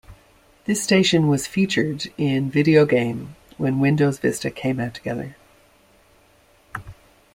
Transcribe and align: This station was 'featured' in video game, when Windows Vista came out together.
This 0.65 0.83
station 0.83 1.27
was 1.27 1.45
'featured' 1.45 2.11
in 2.17 2.49
video 2.49 2.87
game, 2.87 3.35
when 3.59 3.79
Windows 3.79 4.17
Vista 4.17 4.49
came 4.49 4.79
out 4.79 4.95
together. 4.95 5.35